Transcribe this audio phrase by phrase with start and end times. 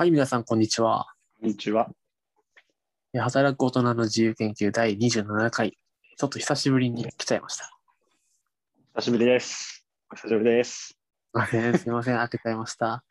[0.00, 1.08] はい、皆さん、こんにちは。
[1.42, 1.90] こんにちは。
[3.12, 5.76] え働く大人の自由研究第27回。
[6.16, 7.78] ちょっと久しぶりに来ちゃいました。
[8.94, 9.84] 久しぶりです。
[10.10, 10.98] お久しぶりです。
[11.76, 13.04] すいません、開けちゃいました。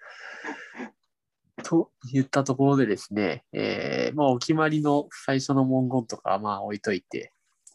[1.63, 7.31] と言ったところでですね、えーまあ、お決まりの最初の文言とかはまあ置いといて、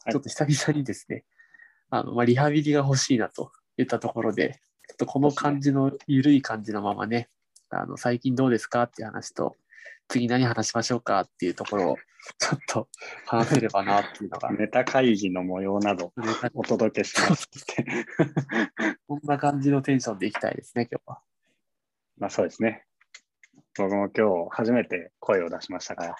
[0.06, 1.24] はいちょっと久々にですね、
[1.88, 7.30] あのまあ、リハビリが欲しいなと言ったところで、ちょっとこの感じの緩い感じのままね、
[7.74, 9.56] あの最近どうですかっていう話と、
[10.08, 11.96] 次何話しましょうかっていうところを
[12.38, 12.88] ちょっと
[13.26, 16.12] 話せればなっていうのが、ネタ会議の模様など
[16.54, 17.48] お届けします。
[19.06, 21.22] こんな感じのテンションでいきたいですね、今日は。
[22.18, 22.86] まあそうですね。
[23.76, 26.16] 僕も今日初めて声を出しましたから。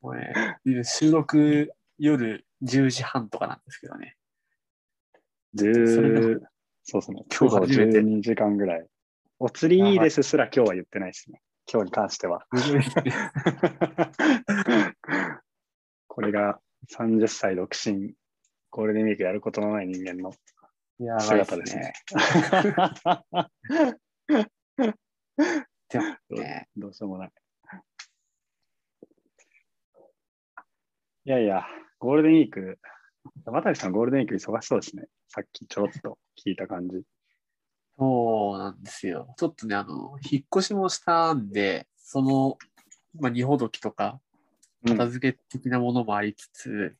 [0.00, 4.16] もうね、収録夜10時半とかなんですけどね。
[5.56, 6.40] それで10
[6.86, 7.24] そうですね。
[7.30, 8.86] 今日初めて12時間ぐらい。
[9.44, 11.42] お釣りいいですすら今日は言ってないですね。
[11.70, 12.46] 今日に関しては。
[16.08, 16.58] これが
[16.90, 18.14] 30歳独身、
[18.70, 20.32] ゴールデンウィークやることのない人間の
[21.20, 21.92] 姿ですね
[26.74, 27.32] どうしようもない。
[31.26, 31.66] いやいや、
[31.98, 32.78] ゴールデンウィーク、
[33.44, 35.04] 渡さんゴールデンウィーク忙しそうですね。
[35.28, 37.04] さっきちょろっと聞いた感じ。
[37.98, 39.34] そうなんですよ。
[39.38, 42.58] ちょっとね、あの、引っ越しもしたんで、その、
[43.20, 44.24] まあ、荷ほどきとか、うん
[44.86, 46.94] 片付け的なものもありつつ、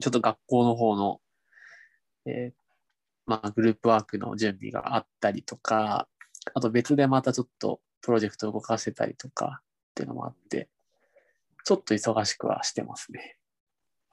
[0.00, 1.20] ちょっと学校の方の、
[2.24, 2.64] えー
[3.26, 6.08] まあ、グループワークの準備があったりとか、
[6.54, 10.68] あと別でまたちょっとプロジェクトを動かせたりとかっていうのもあって、
[11.64, 13.36] ちょっと忙しくはしてますね。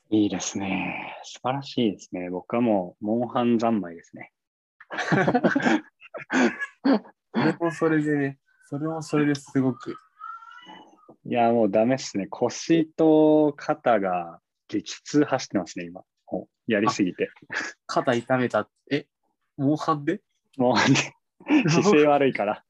[0.09, 1.17] いいですね。
[1.23, 2.29] 素晴らしいですね。
[2.29, 4.33] 僕はもう、モンハン三昧ですね。
[7.33, 9.95] それもそれでね、それもそれですごく、
[11.25, 12.27] いや、もうダメっすね。
[12.27, 16.01] 腰と肩が激痛走ってますね、今。
[16.31, 17.29] もうやりすぎて。
[17.85, 19.05] 肩痛めた、え、
[19.57, 20.21] モンハンで？
[20.57, 22.63] もう姿勢悪いから。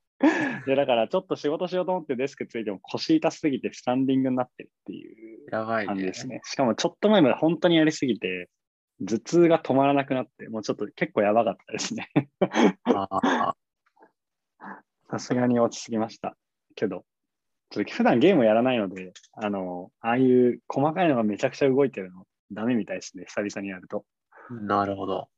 [0.66, 6.14] で、だからちょっと仕事しようと思ってデスクついても腰痛すぎてスタンディングになってるっていうやばいね感じで。
[6.14, 6.42] すね。
[6.44, 8.50] しかもちょっと前まで本当にやりすぎて、
[9.06, 12.10] 頭痛が止まらなくなって、もうちょっと結構やばかったですね。
[15.10, 16.38] さすがに落ち着きました。
[16.76, 17.04] けど、
[17.70, 23.26] ちょっと普段ゲームやらないので、あの、ああいう細かいのがめちゃくちゃ動いてるのダメみたいですね。
[23.28, 24.06] 久々にやると。
[24.50, 25.30] なるほど。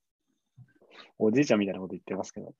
[1.18, 2.54] おじいちゃんみたいなこと言ってますけど。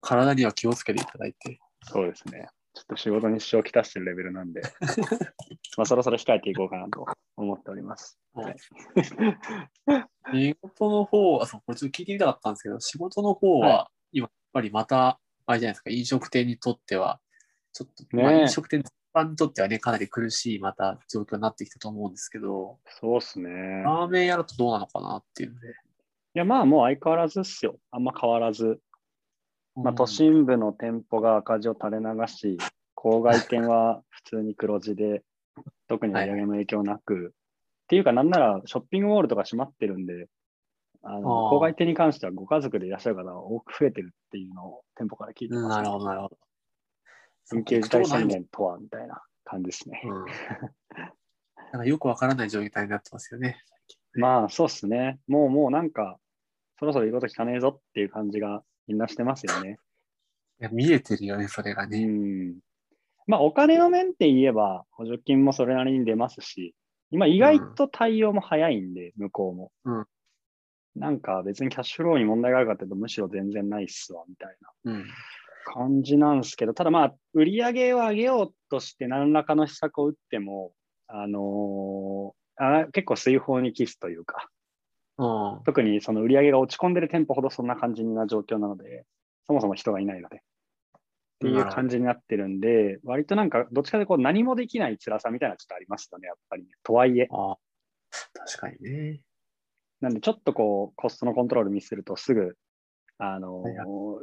[0.00, 1.60] 体には気をつけていただいて。
[1.84, 2.48] そうですね。
[2.74, 4.62] ちょっと仕事に支障をきたしてるレベルなんで、
[5.76, 7.04] まあそろそろ控えていこうかなと
[7.36, 8.18] 思っております。
[8.34, 8.56] はい
[10.32, 17.20] 仕事の方は、そう、これちょっと聞いてみたかったんですけど、仕事の方は、は今、やっぱりまた、あれじゃないですか、飲食店にとっては、
[17.72, 23.50] ちょっと、ねえまあ、飲食店全般にとってはね、かなり苦しい、また状況になってきたと思うんですけど、そうっすね。
[23.50, 25.68] ラーメン屋だとどうなのかなっていうので。
[25.68, 25.72] い
[26.34, 27.78] や、まあもう相変わらずっすよ。
[27.90, 28.80] あんま変わらず。
[29.74, 32.58] まあうん都心部の店舗が赤字を垂れ流し、
[32.96, 35.22] 郊外店は普通に黒字で、
[35.88, 40.28] 特に売り上げの影響なく、っていうかなんならショッピングモールとか閉まってるんで、
[41.02, 46.38] あの郊外店に関してはご家族でいらっしゃる方が多く増えてるっていうのを店舗から聞いてます、うんなるほど、なるほど。
[47.50, 50.00] 緊急事態宣言とはみたいな感じですね。
[50.04, 50.24] うん。
[51.72, 53.60] なんかよくわからない状態になってますよね。
[54.14, 55.18] まあそうっすね。
[55.26, 56.18] もうもうなんか、
[56.78, 59.78] そろそろ言うこと聞かねえぞっていう感じがみんなしてますよね。
[60.60, 62.04] いや見えてるよね、それがうね。
[62.04, 62.54] ん。
[63.26, 66.74] まあお金の面って言えば補助金もそれなりに出ますし、
[67.10, 69.72] 今意外と対応も早いんで、向こうも。
[69.84, 70.06] うん
[70.94, 75.06] なんか別にキャッシュフローに問題があるかっていうとむしろ全然ないっすわ、みたいなうん。
[75.64, 80.72] 感じなんですけど、ただまあ売り上げを上げようとして何らかの施策を打っても、
[81.06, 84.50] あのーあ結構水泡にキスというか、
[85.18, 85.24] う
[85.60, 85.62] ん。
[85.64, 89.04] 特にその売り上げが落ち込んでる店舗ほどそんな感じな状況なので、
[89.46, 90.36] そもそも人がいないので。
[90.36, 90.40] っ
[91.42, 97.26] ていう感じになってるんで、割となんか、どっちかでこう何もできない辛さみたいなのちょっとありますよね、やっぱり、とはいえ。
[97.32, 97.58] ああ、
[98.32, 99.20] 確かにね。
[100.00, 102.56] なんで、ちょっとこう、コストのコントロールミスるとすぐ、
[103.18, 103.64] あの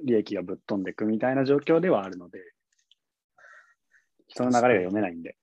[0.04, 2.40] 利益がぶっ飛んでいくみたいな状況ではあるので、
[4.28, 5.36] 人の流れが読めないんで。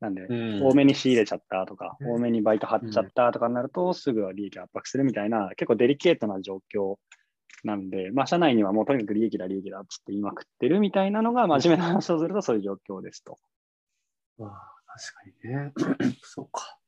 [0.00, 6.96] なんで、うん多めに仕入れちゃったとか、うん多めにバイト張っちゃったとかになると、すぐは利益を圧迫するみたいな、結構デリケートな状況
[7.64, 13.38] なんで、まあ、社内にはもうとにかく利益だ、利益だっつって言いまくってるみたいなのが、真面目な話をするとそういう状況ですと。
[14.38, 14.50] まあ、
[14.86, 15.72] 確かにね。
[16.22, 16.78] そうか。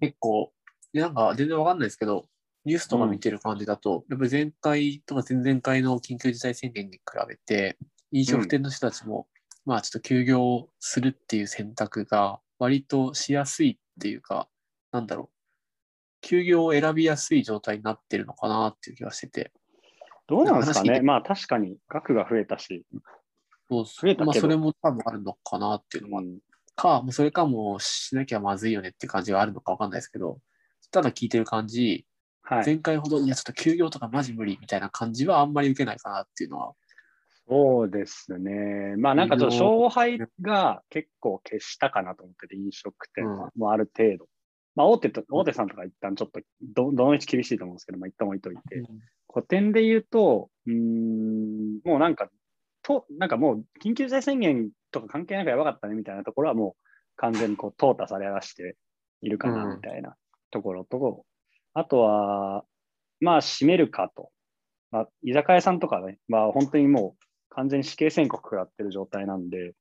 [0.00, 0.52] 結構、
[0.92, 2.26] なんか全然わかんないですけど、
[2.64, 7.76] ニュースとか見てる感じだと、やっぱり前回とか前々回の緊急事態宣言に比べて、
[8.10, 9.28] 飲食店の人たちも、
[9.64, 14.48] まあちょっと休業するっていう選択が割としやすいっていうか、
[14.90, 15.36] なんだろう、
[16.20, 19.52] 休業を選びやすい状態になってるのかなっていう気がしてて。
[20.26, 21.00] どうなんですかね？
[21.00, 22.84] まあ確かに額が増えたし。
[23.68, 26.38] そう増えたけどまあそれも多分あるのかなっていうのもあるうん
[26.74, 30.38] か、それかもうしなきゃまずいよねっていう感じがあるのかわかんないですけど、
[30.90, 32.06] ただ聞いてる感じ、
[32.42, 32.64] はい。
[32.64, 36.72] 前回ほど、いやちょっと休業とかマジ無理みたいな感じはあんまり受けないかなっていうのは。
[37.48, 38.96] そうですね。
[38.96, 43.50] まあなんかちょっと勝敗が結構消したかなと思ってて、飲食店は。
[43.56, 44.26] もうある程度。
[44.74, 48.82] まあ大手と、大手さんとか一旦ちょっとど、どの道厳しいと思うんですけど、まあ一旦置いといて。
[49.32, 52.30] 古典で言うと、うーん、もうなんか、
[52.82, 56.86] と、なんかもう緊急事態宣言とか関係なくやばかったねみたいなところはもう
[57.16, 58.76] 完全にこう淘汰され出して
[59.20, 60.16] いるかなうんみたいな
[60.50, 61.24] ところと、
[61.74, 62.64] あとは、
[63.20, 64.30] まあ閉めるかと。
[64.90, 69.72] まあ居酒屋さんとかね、まあ本当にもう完全に死刑宣告食らってる状態なんで、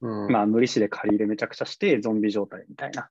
[0.00, 3.10] うん、まあ無利子で借り入れめちゃくちゃしてゾンビ状態みたいな。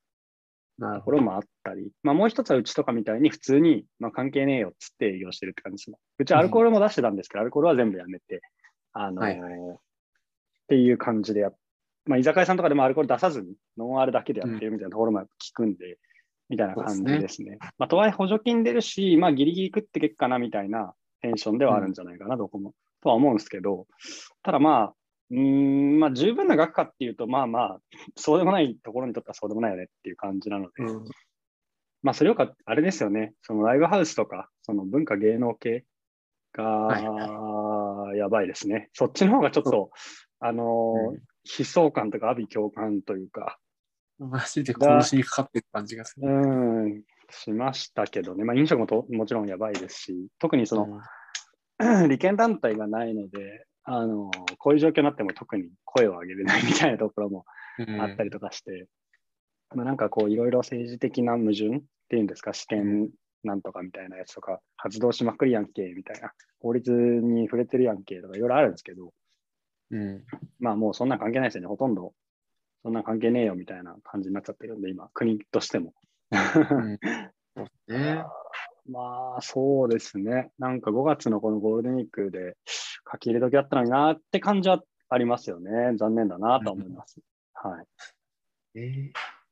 [0.80, 5.98] ところもあったり、まあもう一つはうちとかみたいに普通に、まあ関係ねえよっつって営業してるって感じですね。
[6.20, 8.42] うちアルコールも出してたんですけど、アルコールは全部やめて、
[8.94, 9.78] あのーはいはっ
[10.68, 11.56] ていう感じでやっ
[12.08, 15.98] まあ居酒屋さんとかでもアルコール出さずに、ノンアルだけでやってるみたいなところも聞くんで、
[16.50, 17.58] みたいな感じですね。
[17.78, 22.74] まあとはいえ補助金出るし、まあギリギリ食ってけっかなみたいなテンションではあるんじゃないかな、どこも。
[23.08, 23.88] とは思うんですけど、
[24.44, 24.94] ただまあ、
[25.32, 27.80] うーん、まあ十分な額かっていうと、まあまあ、
[28.16, 31.06] そうでもないところにとってはそうでもないよねっていう感じなので、うん
[32.04, 33.34] まあ、それよか、あれですよね。
[33.42, 35.84] そのライブハウスとか、その文化芸能系
[36.54, 38.90] が、やばいですね。
[38.94, 39.90] そっちの方がちょっと、
[40.40, 41.20] あのーうん
[41.60, 43.58] 悲壮感とか阿鼻共感というか、
[44.20, 46.34] マジで殺しにかかってる感じがすうる。
[46.34, 48.44] ん、しましたけどね。
[48.44, 51.00] まあ、飲食もともちろんやばいですし、特にその、
[52.10, 57.46] 利権団体がないので、あのこういう状況になっても特に声を上げれないみたいなところも
[57.80, 58.88] うんあったりとかして、
[59.74, 63.10] まあ、なんかこういろいろ政治的な矛盾っていうんですか、試験
[63.44, 69.12] なんとかみたいなやつとか、発動しまくりやんけみたいな、法律に触れてるやんけとかいろいろあるんですけど、
[69.92, 70.24] うん。
[70.60, 72.14] まあもうそんなん関係ないですよね、ほとんど。
[72.84, 75.94] そんなん関係ねえよみたいな感じになっちゃってるんで、今、国としても。
[76.32, 77.00] うん
[77.56, 78.24] そうね。
[78.90, 82.56] まあそうですね、なんか5月のこのゴールデンウィークで
[83.12, 85.72] 書き入れ時あったのになって感じはありますよね。
[85.98, 87.20] 残念だなとは思います。
[87.54, 87.82] は
[88.76, 88.80] い。
[88.80, 89.12] ね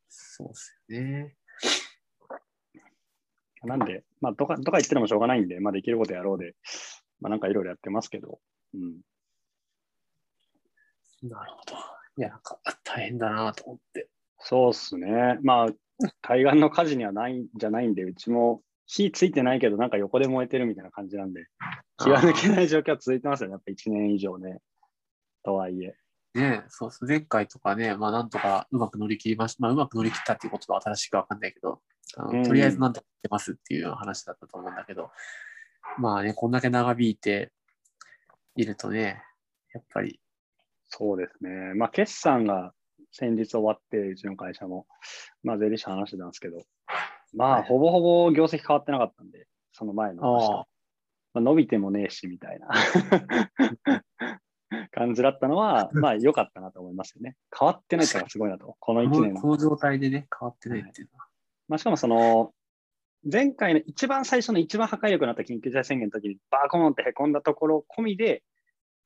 [0.09, 1.35] そうですよね。
[3.63, 6.53] なんで、まあ、とか、とか言ってのもしょうがないんで、まあ、できることやろうで、
[7.19, 8.39] まあ、なんかいろいろやってますけど、
[8.73, 9.01] うん。
[11.27, 11.75] なるほど。
[12.17, 14.07] いや、なんか大変だなと思って。
[14.39, 15.39] そうっすね。
[15.41, 15.67] まあ、
[16.21, 21.47] 対岸の火事にはないんじゃないんで、うちも火ついてないけど、なんか横で燃えてるみたいな感じなんで、
[21.97, 23.53] 気が抜けない状況は続いてますよね。
[23.53, 24.59] やっぱ1年以上ね。
[25.43, 25.95] とはいえ。
[26.33, 27.05] ねそうです。
[27.05, 29.61] 前回とかね、まあなんとかうまく乗り切りました。
[29.61, 31.81] まあうまく乗り切ったっていうことは新しくわかんないけど、
[32.17, 35.09] あのうんとりあえずなんとかしてますっていう話だったと思うんだけど、
[35.97, 37.51] まあね、こんだけ長引いて
[38.55, 39.21] いるとね、
[39.73, 40.19] やっぱり、
[40.87, 41.73] そうですね。
[41.75, 42.73] まあ、決算が
[43.11, 44.87] 先日終わって、うちの会社も、
[45.43, 46.63] まあ、税理士の話してたんですけど、
[47.33, 50.67] まあ、はいほぼほぼ業績変わってなかったんで、その前の話と
[51.35, 52.69] まあ、伸びてもねえし、みたいな
[54.91, 57.35] 感じだったのは、 まあ、良かったなと思いますよね。
[57.57, 58.77] 変わってないってのがすごいなと。
[58.79, 61.27] この1こ年のこの状態でね、変わってないっていうのは。
[61.67, 62.53] まあ、しかもその、
[63.29, 68.43] 前回の一番最初の一番破壊力になった緊急事態宣言の時にバーコーンってへこんだところ込みで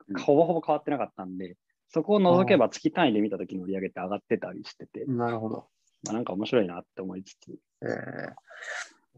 [0.09, 1.55] うん、ほぼほぼ変わってなかったんで、
[1.87, 5.67] そこを除けば月単位で見た時の売り上げって上がってたりしてて、なるほど。
[6.03, 8.33] まあ、なんか面白いなって思いつつ、えー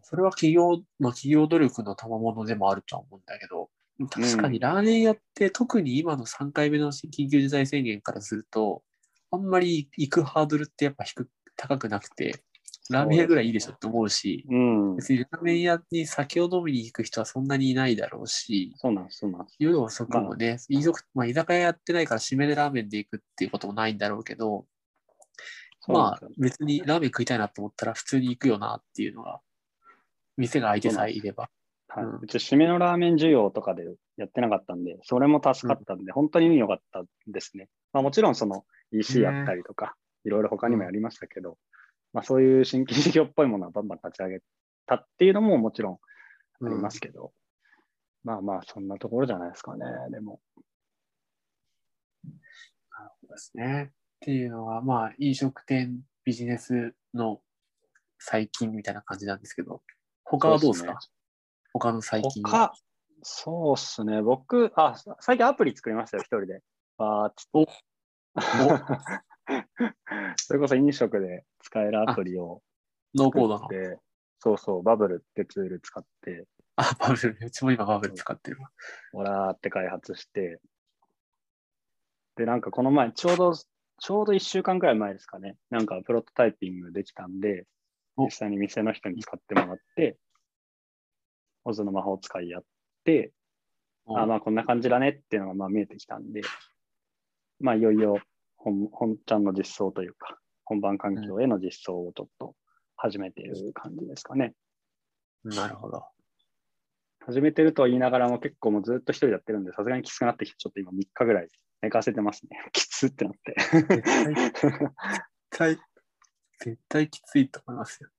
[0.04, 3.70] それは企業、まあ、企業努力の賜物でもあるとは思うんだけど、
[4.10, 8.84] 確かにラーメン屋って、特に今の3回目の緊急事態宣言からすると、
[9.32, 12.44] あんまり行くハードルってやっぱ低く高くなくて、
[12.90, 19.48] ラーメン屋ぐらいいいでしょって思うし、うん、別にラーメン屋に酒を飲みに行く人はそんなにいないだろうし、そうなんそうなん。
[19.60, 20.58] 夜遅くもね、
[21.14, 24.66] まあ、居酒屋やってないから締めでラーメンで行くっていうこともないんだろうけど、
[25.88, 29.42] まあ別にラーメン食いたいなと思ったら普通に行くよなっていうのが、
[30.38, 31.50] 店が開いてさえいれば。
[31.88, 33.84] はい、うんうち、締めのラーメン需要とかで
[34.18, 37.68] やってなかったんで、それも助かったんで、本当に良かったですね。
[37.92, 41.58] まあ、もちろん、その EC やったりとか、いろいろ他にもやりましたけど、
[42.14, 44.42] まあ、そういう新規事業っぽいものはバンバン立ち上げ
[44.86, 47.34] たっていうのももちろんありますけど、
[48.24, 50.40] まあまあ、そんなところじゃないですかね、でも。
[52.24, 52.30] そ
[53.24, 53.92] うですね。
[54.22, 57.42] っていうのは、まあ、飲食店ビジネスの
[58.20, 59.82] 最近みたいな感じなんですけど、
[60.24, 61.00] 他はどうですか？
[61.74, 62.50] 他の最近の。
[62.50, 62.72] 他、
[63.24, 64.22] そうっすね。
[64.22, 66.62] 僕、あ、最近アプリ作りましたよ、一人で。
[67.00, 67.68] バーっつって。
[70.38, 72.62] それこそ飲食で使えるアプリを
[73.16, 73.80] ノーコードの作っ。
[73.96, 74.00] て、
[74.40, 77.36] そうそう、バブルってツール使って、あ、バブル。
[77.42, 78.70] うちも今バブル使ってるわ。
[79.13, 80.62] オラーって開発して、
[82.36, 83.54] で、なんかこの前、ちょうど、
[84.01, 87.65] ちょうど1週間くらい前ですかね、なんかプロトタイピングできたんで、
[88.17, 90.17] お実際に店の人に使ってもらって、
[91.65, 92.63] オズの魔法使いやっ
[93.05, 93.31] て、
[94.08, 96.41] あまあこんな感じだねっていうのがまあ見えてきたんで、
[97.60, 98.17] まあいよいよ
[98.58, 102.55] 本本ちゃんの実装というか、本番環境への実装をちょっと
[102.98, 104.55] 始めている感じですかね。
[105.43, 106.03] なるほど。
[107.25, 111.48] 始めてるとは言いながらも結構もうずっと一人でやってるんで、さすがにきつくなってきて、ちょっと今3日ぐらい
[111.82, 112.58] 寝かせてますね。
[112.74, 113.56] きつってなって。
[113.58, 114.94] 絶
[115.50, 115.78] 対、
[116.60, 118.10] 絶対きついと思いますよ。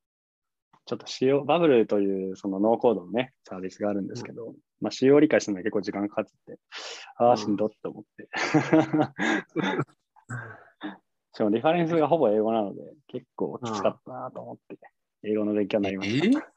[0.84, 6.58] ちょっと使用、バブルというそのノーコードのね、サービスがあるんですけど、まあ使用を理解するのに結構時間かかってて、
[7.16, 8.28] ああ、うんしんどって思って。
[11.34, 14.76] しかもリファレンスがほぼ英語なので、結構きつかったなと思って、
[15.22, 16.52] 英語の勉強になりました。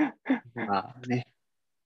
[0.00, 1.28] えまあね、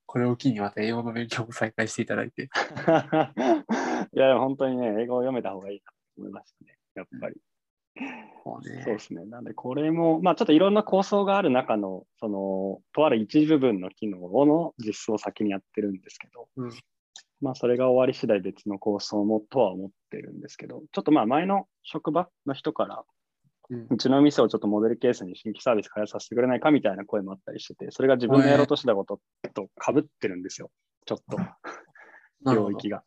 [0.09, 2.45] これを機にまた英語の勉強も再開していただいて。
[4.15, 7.37] いや、本当にね、英語を読めた方がいいなと思いましたね、やっぱり。
[8.47, 9.27] もうねそうですね。
[9.27, 16.71] なんで、これも、まあ、ちょっといろんな構想がある中の、その、とある一部分の機能の実装を先にやってるんですけど、うん
[17.43, 23.05] まあ、それが終わり次第別の構想もとは思ってるんですけど、ちょっとまあ、前の職場の人から、
[23.71, 29.21] うちの店をちょっとモデルケースに新規サービス開発させてくれないかみたいな声もあったりしてて、それが自分のやろうとしてたこと
[29.55, 30.71] と被ってるんですよ。
[31.05, 31.39] ちょっと。
[32.55, 33.03] 領域が。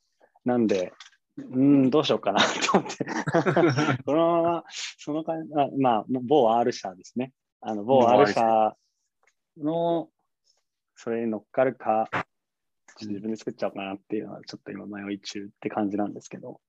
[0.45, 0.93] なんで、
[1.37, 3.05] うーん、どうしようかなと思って。
[4.05, 7.33] このまま、その感じ、あまあ、某 R 社ですね。
[7.61, 8.77] あの、某某 R R 社
[9.57, 10.09] の、
[10.95, 12.23] それに乗っかるか、ちょっ
[12.99, 16.59] と自分で作っちゃおうかなっていうのは、ちょっと今迷い中って感じなんですけど、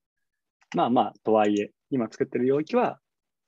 [0.75, 2.99] まあまあ、とはいえ、今作ってる領域は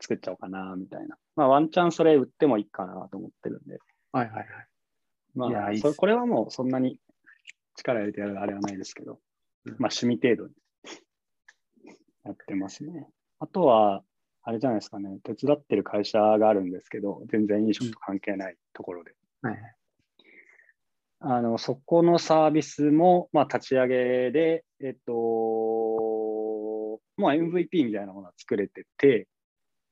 [0.06, 1.18] 作っちゃおうかな、みたいな。
[1.36, 3.80] まあ、ワンチャンそれ売ってもいいかなと思ってるんで、
[4.12, 4.48] はいはいはい。
[5.34, 7.00] まあ、いこれはもうそんなに
[7.76, 9.20] 力入れてやるあれはないですけど、
[9.66, 10.54] うんまあ趣味程度に
[12.24, 13.08] やってますね。
[13.40, 14.04] あとは、
[14.44, 19.16] あれじゃないですかね、手伝ってる会社があるんですけど、全然飲食と関係ないところで。
[19.42, 19.76] はいはい
[21.20, 29.28] あの、そこのサービスも、まあ立ち上げで、えっと、もう MVP みたいなものは作れてて、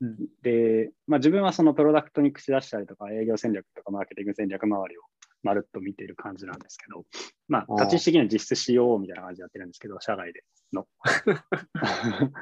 [0.04, 0.18] うん。
[0.42, 5.02] で、まあ、自分はそのプロダクトに口出したりとか、営業戦略とかマーケティング戦略周りを
[5.44, 7.06] まるっと見てる感じなんですけど、
[7.48, 10.44] まあ、立ち位置的には実質 CO みたいな感じでやってるんですけど、社外で
[10.74, 10.88] の。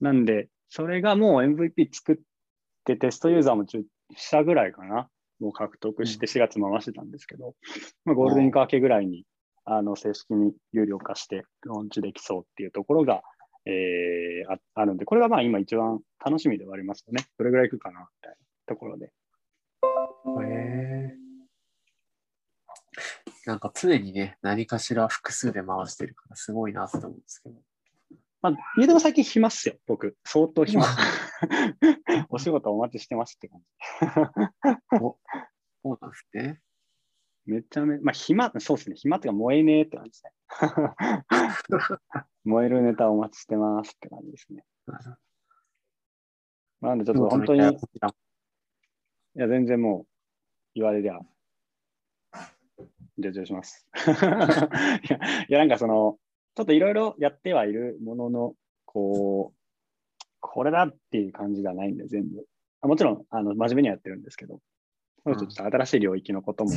[0.00, 2.16] なんで、それがもう MVP 作っ
[2.84, 3.82] てテストユーザーも10
[4.16, 5.08] 社ぐらいかな、
[5.40, 7.54] もう獲得して4月回してたんですけど、
[8.04, 9.24] まあ、ゴールデンウィーク明けぐらいに
[9.64, 13.22] あの正式に有料化してローンチできそうっていうところが、
[13.68, 17.26] えーああるんで、これがまあ今一番楽しみではありますよね。
[17.38, 19.06] どれぐらいいくかなみたいなところで。
[19.06, 19.10] へ
[20.46, 21.14] え
[23.44, 27.56] なんか常にね、何かしら複数で回してるからすごいなって思うんですけど。
[28.40, 30.16] まあ、家でも最近暇っすよ、僕。
[30.24, 30.84] 相当暇。
[32.30, 33.66] お仕事お待ちしてますって感じ。
[35.00, 35.18] そ
[35.84, 36.60] うなんですね。
[37.48, 38.96] めちゃめちゃ、まあ暇、そうですね。
[38.96, 40.32] 暇っていうか燃えねえって感じですね。
[42.44, 44.64] 燃えるネタお待ちしてますって感じですね。
[46.80, 47.62] なんでちょっと本当に、い
[49.34, 50.06] や、全然もう、
[50.74, 51.18] 言われりゃ、
[53.18, 53.86] 上場します。
[53.96, 53.98] い
[55.10, 56.18] や、いやなんかその、
[56.54, 59.58] ちょっといろいろやってはいるものの、こう、
[60.40, 62.46] これだっていう感じがないんで、全部。
[62.80, 64.60] あもちろん、あの、真面目にはやってるんですけど、
[65.24, 66.74] ちょっと新しい領域のことも、お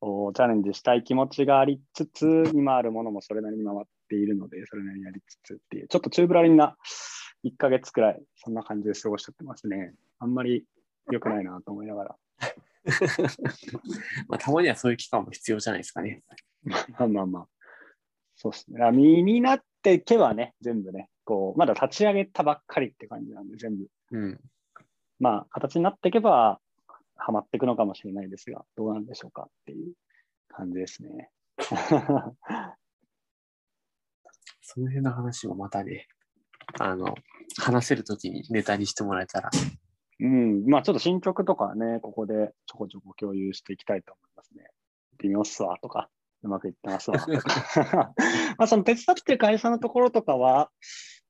[0.00, 6.76] チャレンジしたい気持ちがありつつ、今あるものもそれなりに回っているので、それなりにやりつつっていう、ちょっと宙ぶらりんな
[7.44, 9.94] 1ヶ月くらい、そんな感じで過ごしちゃってますね。
[10.18, 10.64] あんまり
[11.10, 12.16] 良くないなと思いながら。
[14.28, 16.22] まあ、たまにはそういう期間も必要じゃないですかね。
[16.64, 17.48] まあまあまあ。
[18.36, 18.90] そうですね。
[18.92, 23.88] 身になっていけばね、全部ね、こう、まだ立ち上げたばっかりって感じなんで、全部。
[24.12, 24.40] うん。
[25.18, 26.60] まあ、形になっていけば、
[27.16, 29.94] はまっていくのかもしれないですが、どうなんでしょうかっていう
[30.48, 31.30] 感じですね。
[34.62, 36.08] その辺の話もまたね、
[36.78, 37.14] あの、
[37.58, 39.50] 話せるときにネタにしてもらえたら。
[40.18, 44.64] うん、まあちょっと進捗とかね、ここでちょこちょこ共有していきたいと思いますね。
[45.18, 46.08] 微妙っすわとか、
[46.42, 48.14] うまくいってますわとか。
[48.58, 50.70] まあその手伝ってる会社のところとかは、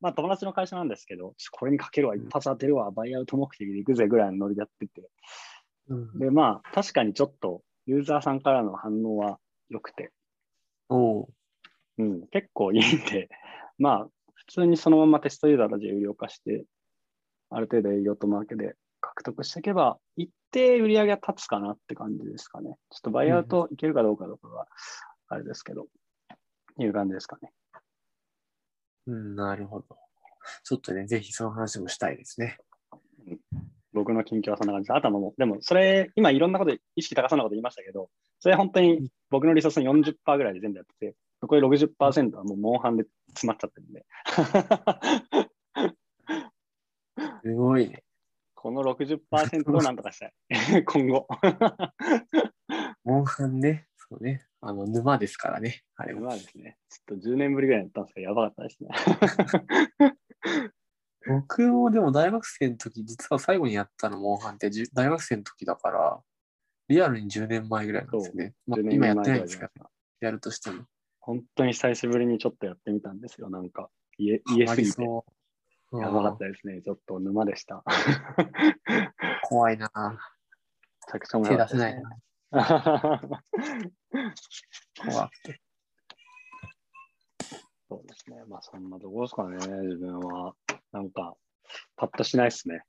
[0.01, 5.09] まあ友達の会社なんですけど、これにかけるわ、一発当てるわ、バイアウト目的で行くぜぐらいのノリでやってて。
[5.89, 6.19] うん。
[6.19, 9.39] で、まあ確かにちょっとユーザーさんからの反応は
[9.69, 10.13] 良くて、
[10.89, 11.29] おう
[11.99, 13.29] うん、結構いいんで、
[13.79, 16.65] まあ、普通にそのままテストユーザーたち有料化して、
[17.51, 22.77] ある程度営業とマーケで獲得していけば、一定売り上げが立つかなって感じですかね。
[22.91, 24.69] ちょっとバイアウトいけるかどうかどうかは、
[25.29, 25.87] あれですけど、
[26.79, 27.53] いう感じですかね。
[29.07, 29.99] うん、なるほど。
[30.65, 32.59] ちょっとね、ぜひその話もしたいですね。
[33.97, 44.05] 僕の近況はそんな感じで、あとはもう、でもそれ、今いろんなこと、意識高そうなこと言いましたけど、それ本当に僕のリソースの40%ぐらいで全部やってて、残り60%はもうモンハンで詰まっちゃってるんで、
[47.43, 48.03] すごいね。
[48.55, 50.33] この60%をなんとかしたい。
[50.85, 51.27] 今後。
[53.05, 54.45] モンハンね、そうね。
[54.61, 55.83] あの、沼ですからね。
[55.95, 56.23] あれも。
[56.23, 58.91] まあですね、ちょっと10年ぶりぐらいやったんですけど、やばかったですね。
[61.29, 66.21] 僕もでも大学生の時、実は最後にやったのモンハンってじゅ大学生の時だから、
[66.89, 68.55] リアルに10年前ぐらいなんですよね。
[68.67, 69.91] まあ10年今やっ前てないんですけどぐら
[70.21, 70.85] やるとしても。
[71.21, 73.91] 本当に久しぶりにちょっとやってみたんですよ、なんか。
[74.19, 75.03] 家家すぎて。
[75.93, 76.83] やばかっうんたですね。
[76.83, 77.83] ちょっと沼でした。
[79.43, 79.91] 怖いな。
[79.95, 82.11] めちゃくちゃ面手出せないな。
[85.11, 85.61] 怖くて。
[88.27, 88.45] ですね。
[88.49, 89.57] まあそんなところですかね、
[89.87, 90.55] 自分は。
[90.93, 91.35] なんか、
[91.97, 92.83] パッとしないですね。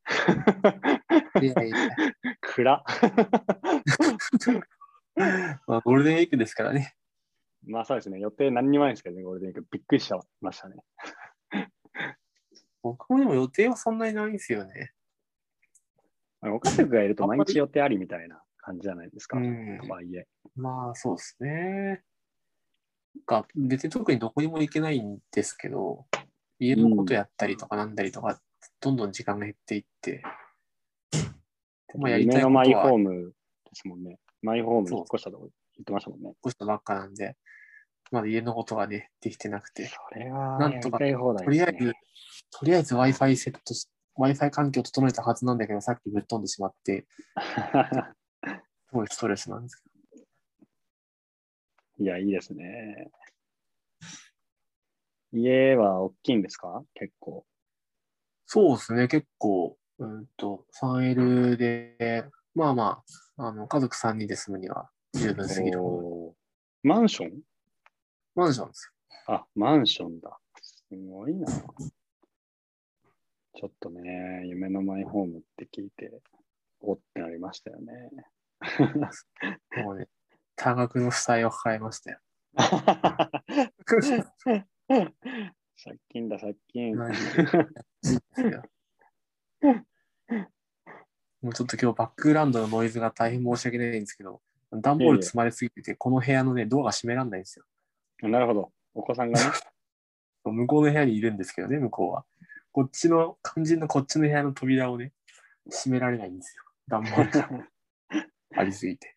[1.41, 1.75] いやいや
[2.41, 2.83] 暗。
[5.67, 6.93] まあ、ゴールデンウィークですからね。
[7.65, 8.19] まあそうですね。
[8.19, 9.67] 予定何にもないんですけどね、ゴールデンウィーク。
[9.71, 10.75] びっくりしましたね。
[12.81, 14.93] 僕もでも予定はそんなにないんですよね。
[16.39, 19.37] まあご家族がいると毎日予定ありみたいな感じじゃないですか。
[19.37, 20.27] うんとはいえ。
[20.55, 22.03] まあ、そうですね。
[23.25, 26.05] か、別に特にどこにも行けないんですけど、
[26.59, 28.39] 家のことやったりとかなんだりとか、
[28.79, 30.23] どんどん時間が減っていって、
[31.97, 33.33] まあ、やりた夢のマイいことはホームで
[33.73, 34.19] すもんね。
[34.41, 36.25] マイホームに引っ越したとこ言ってましたもんね。
[36.27, 37.35] 引っ越したばっかなんで、
[38.11, 41.93] まだ家のことがね、できてなくて、それはなんとかとりあえず
[42.51, 43.87] とりあえず Wi-Fi セットし、
[44.17, 47.05] Wi-Fi 環境を整えたはずなんだけど、さっきぶっ飛んでしまって、
[48.89, 49.86] すごいストレスなんですけ
[51.99, 53.09] いや、いいですね。
[55.33, 56.83] 家は大きいんですか？
[56.93, 57.45] 結構。
[58.45, 63.03] そうですね、結構、うんと、3L で、まあま
[63.37, 65.79] あ、あの家族3人で住むには十分すぎる
[66.83, 67.41] マンション？
[68.35, 68.91] マンションです
[69.27, 70.37] あ、マンションだ。
[70.61, 71.47] すごいな。
[73.53, 76.21] ちょっとね、夢のマイホームって聞いて、
[76.79, 77.93] おってなりましたよね。
[78.79, 79.83] よ。
[79.83, 80.07] もうね、
[80.57, 82.19] 多額の負債を抱えましたよ。
[85.81, 86.97] 借金だ、借金。
[91.41, 94.41] もうちょっと今日バックグラウンドのノイズが大変申し訳ないんですけど、
[94.71, 97.65] 段ボール積まれすぎてて、この部屋のね、ドアが閉められないんですよ。
[98.27, 98.71] なるほど。
[98.95, 99.45] お子さんがね。
[100.43, 102.25] 向こうの部屋にいるんですけどね、向こうは。
[102.71, 105.13] こっちの、肝心のこっちの部屋の扉をね、
[105.69, 106.63] 閉められないんですよ。
[106.87, 107.67] 段ボールが
[108.55, 109.16] ありすぎて。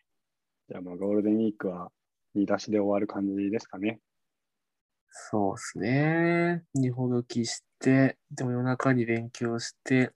[0.71, 1.91] じゃあもうゴールデンウィークは、
[2.33, 3.99] 煮出しで終わる感じですかね。
[5.09, 6.63] そうですね。
[6.75, 10.13] 二ほどきして、でも夜中に勉強して、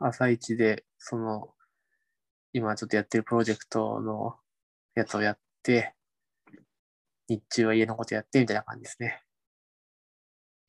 [0.00, 1.50] 朝一で、その、
[2.54, 4.36] 今ちょっとやってるプロジェクトの
[4.94, 5.92] やつをやって、
[7.28, 9.20] 日中は家のことやってみたいな感じですね。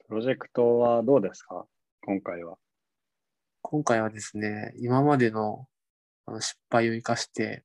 [0.09, 1.65] プロジェクトはどうですか？
[2.01, 2.57] 今回は。
[3.61, 5.67] 今回はですね、今までの
[6.25, 7.63] あの失敗を生かして、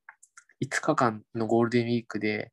[0.67, 2.53] 5日間のゴールデンウィークで、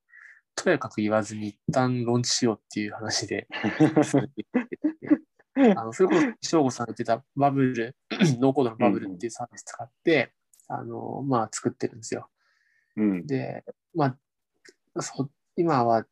[0.56, 3.48] とやかく言わずに一旦ローンチしようっていう話で、
[5.76, 10.34] あのそれこそ省吾さんが言ってたバブル、ノーコードのバブルっていうサービス使って、
[10.68, 12.30] あの、まあ、作ってるんですよ。
[12.96, 13.28] うん。
[13.28, 14.18] で、ま
[14.96, 16.06] あ、そう今は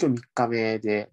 [0.00, 1.10] 今日3日目で、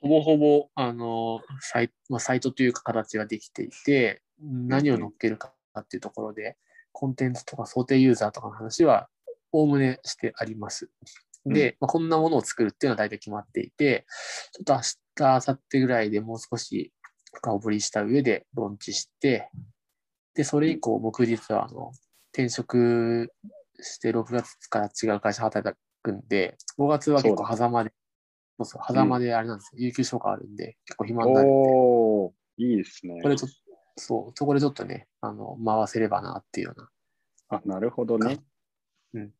[0.00, 6.56] ほぼほぼ、あの、サイ,、まあ、サイトというか形ができていて、何を乗っけるかっていうところで、
[6.92, 9.08] コンテンツとか想定ユーザーとかの話は、
[9.52, 10.90] おおむねしてあります。
[11.46, 14.06] で、まあ、こんなものを作るっていうのは大体決まっていて、
[14.52, 16.92] ちょっと明日、明後日ぐらいでもう少し
[17.32, 19.50] 深掘りした上でローンチして、
[20.34, 21.92] で、それ以降、僕実はあの
[22.32, 23.32] 転職
[23.80, 27.92] して6月から違う会社働くんで、5月は結構狭間で、
[28.58, 31.68] そうそう、狭間であれなんですよ、有給消化あるんで、結構暇になるんで、
[32.58, 33.20] いいですね。
[33.22, 33.56] これちょっと、
[33.96, 36.90] そう、そこでちょっとね、あの、回せればなっていうような。
[37.50, 38.38] あ、なるほどね。
[39.14, 39.32] うん。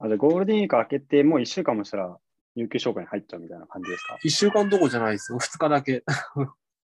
[0.00, 2.18] あ、じゃあゴールデンウィーク明けて、もう1週間もしたら、
[2.54, 6.04] 有給消化に入っちゃうみたいな感じですか？1週間どころじゃないですよ、2日だけ。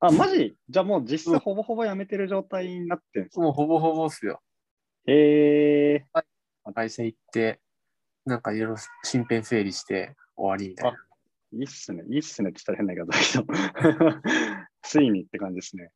[0.01, 0.57] あ、マジ？
[0.69, 3.41] じゃあもう実質ほぼほぼやめてる状態になってるんですか？
[3.41, 4.43] もうほぼほぼっすよ。
[5.07, 6.05] へえ
[6.75, 7.61] 会社行って、
[8.27, 8.77] なんかいろいろ
[9.11, 10.99] 身辺整理して終わりみたいな。
[11.53, 12.03] いいっすね。
[12.09, 14.25] いいっすねって言ったら変だけど、
[14.83, 15.91] ついにって感じですね。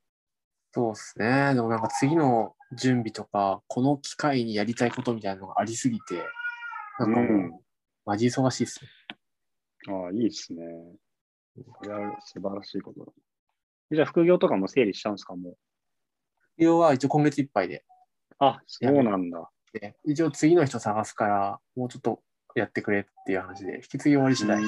[0.79, 1.55] そうですね。
[1.55, 6.23] でもなんか次の準備とか、この機会にやりたいことみたいなのがありすぎて、
[7.01, 7.61] なんかもう、うん
[8.07, 8.91] マジ忙しいですね。
[9.93, 10.63] ああ、いいですね。
[11.73, 13.13] これは素晴らしいことだ。
[13.91, 15.57] じゃあ、副業とかも整理しちゃうんですか、もう？
[16.57, 17.85] 要は一応今月いっぱいで。
[18.39, 19.51] あ、そうなんだ。
[19.73, 22.23] で一応次の人探すから、もうちょっと
[22.55, 24.63] やってくれっていう話で、引き継ぎ終わり次第。
[24.63, 24.65] う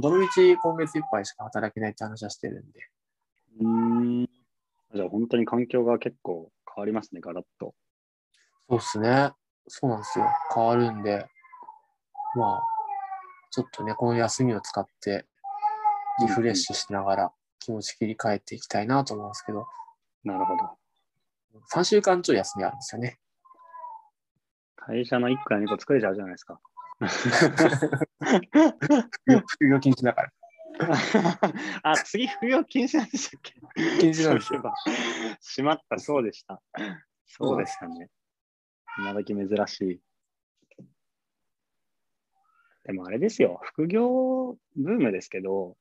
[0.00, 2.80] どのみち今月いっぱいしか働けないって話はしてるんで。
[3.60, 3.68] うー
[4.22, 4.30] ん
[4.94, 7.74] じゃあ、本当に環境が結構変わりますね、ガラッと。
[8.68, 9.32] そうっすね。
[9.66, 10.26] そうなんですよ。
[10.54, 11.26] 変わるんで、
[12.36, 12.62] まあ、
[13.50, 15.26] ちょっとね、この休みを使って、
[16.20, 19.66] リフレッシュしながら気持ち切り替えていきたいなと思うんですけど、
[20.22, 20.62] なるほど。
[21.72, 23.18] 3週間ちょい休みあるんですよね。
[24.76, 26.60] 会社の1個や2個作れちゃうじゃないですか。
[29.46, 30.30] 副業禁止だから。
[31.82, 33.52] あ、次、副業禁止なんでしたっけ？
[34.00, 34.62] 禁止なんですよ。
[35.40, 36.60] しまった、そうでした。
[37.26, 38.10] そうでしたね。
[38.98, 40.00] 今時珍しい。
[42.84, 45.76] でもあれですよ、副業ブームですけど、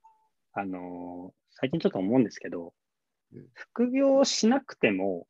[0.53, 2.73] あのー最近ちょっと思うんですけど
[3.32, 5.27] うん、副業しなくても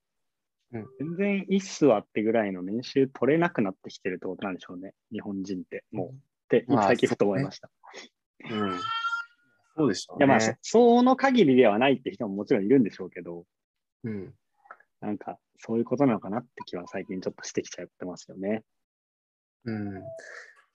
[0.72, 5.84] うん、全然いいっすわってぐらいの年収取れなくなってきてるってことなんでしょうね、日本人って。
[5.92, 6.14] もう、っ
[6.48, 7.70] て、まあ最近ふと思いました。
[8.50, 8.80] うん。
[9.76, 10.58] そうでしょういや、まあ、ね。
[10.62, 13.46] そその限りではないって人ももちろんいるんでしょうけど、
[14.04, 14.34] うん。
[15.02, 18.64] なんか、そういうことなのかなって気は最近ちょっとしてきちゃってますよね。
[19.66, 19.94] うん。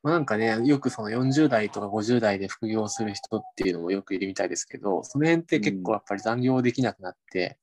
[0.02, 7.58] まあ、なんかね、よくその40代とか50代で副業する人っていうのもよくいるみたいですけど、その辺って結構やっぱり残業できなくなって、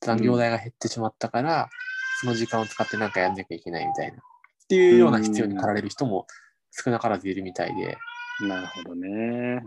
[0.00, 1.68] 残業代が減ってしまったから、
[2.20, 4.18] その時間を使ってなんかやんなきゃいけないみたいな。
[4.18, 4.20] っ
[4.68, 6.26] ていうような必要に駆られる人も
[6.70, 7.98] 少なからずいるみたいで、
[8.46, 9.62] なるほどね。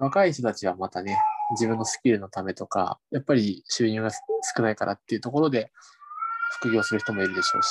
[0.00, 1.18] 若い人たちはまたね、
[1.52, 5.70] 自分のスキルのためとか、やっぱり収入が少ないからっていうところで
[6.60, 7.68] 副業する人もいるでしょうし、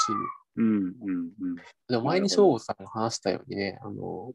[0.58, 0.94] うん、うん、
[1.42, 1.56] うん。
[1.88, 4.32] でも前に翔吾さんが話したようにね、あの、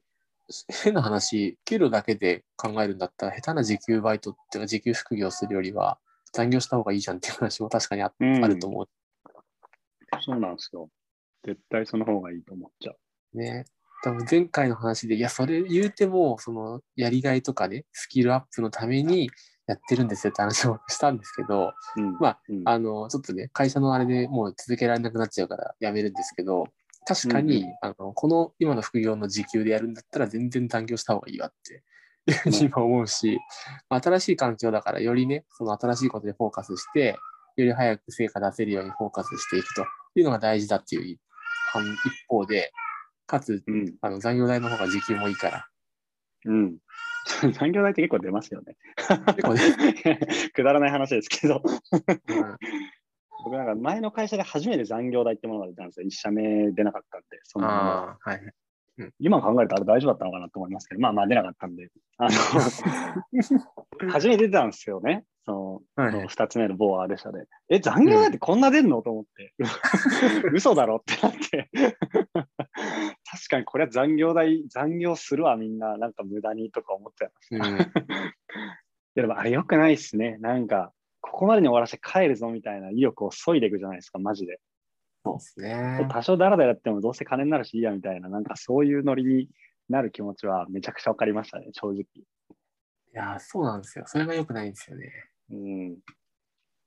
[0.83, 5.99] 変な話、給料だけで考えるんだったら、下手な時給バイトっていうか、時給副業するよりは、
[6.33, 8.89] 残業した方がいいじゃんっていう話も確かにあ,、うんあると思
[10.21, 10.89] そうなんですよ。
[11.45, 12.99] 絶対その方がいいと思っちゃう。
[13.35, 13.65] うね。
[14.05, 19.31] 多分前回の話で、いや、それ言うても、その、やりがいとかね、スキルアップのために
[19.67, 26.67] やってるんですよって話をしたんですけど、うん、まあうん、あの、ちょっとね、会社のあれでもう続けられなくなっちゃうからやめるんですけど、
[27.07, 27.75] 確かに、うんうん。
[27.81, 31.83] あのこの今の副業の時給でやるんだったら全然残業した方がいいわって
[32.31, 33.39] いうふうに今思うし、
[33.89, 37.17] まあ新しい環境だからよりね、その新しいことでフォーカスして、
[37.57, 41.19] より早く成果出せるようにフォーカスしていくというのが大事だっていう
[41.73, 42.71] 反一方で、
[43.27, 45.69] かつ、うん、あの残業代の方が時給もいいから、
[46.47, 46.77] うん。
[47.53, 48.77] 残業代って結構出ますよね。
[48.97, 50.19] 結構ね、
[50.53, 52.57] くだらない話ですけど、うん
[53.45, 56.07] 僕なんか前の会社で初めて残業代ってものが出たんですよ。
[56.07, 58.41] 一社目出なかったんで、そのはああ、はい。
[59.19, 62.31] 今考えるとあれ大丈夫だったのかなと思いますけど、まあまあ出なかったんで、あの、
[64.11, 65.25] 初めて出たんですよね。
[65.45, 67.47] その、はい二つ目の某 R 社で。
[67.69, 69.03] え、残業代ってこんな出んの？
[69.03, 69.55] と思って。
[70.55, 71.71] 嘘だろってなって。
[71.73, 77.71] 確かにこれは残業代、残業するわみんな、なんか無駄にとか思っちゃいました。
[77.71, 77.81] うん
[79.17, 80.39] いやでもあれ良くないっすね。
[80.39, 84.59] なんか、ここまでに終わらせて帰るぞみたいな意欲を削いでいくじゃないですか、マジで。
[85.25, 86.09] そうですね。
[86.11, 89.49] 多少ダラダラやってもどうせ金になるしいいやみたいな、なんかそういうノリに
[89.89, 92.01] なる気持ちはめちゃくちゃわかりましたね、正直。
[92.01, 92.07] い
[93.13, 94.05] やー、そうなんですよ。
[94.09, 95.13] それが良くないんですよね。
[95.51, 95.99] うん。